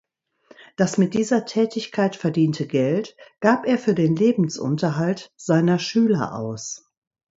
[0.77, 6.89] Das mit dieser Tätigkeit verdiente Geld gab er für den Lebensunterhalt seiner Schüler aus.